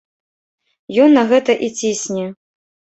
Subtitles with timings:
[1.05, 2.27] Ён на гэта і цісне.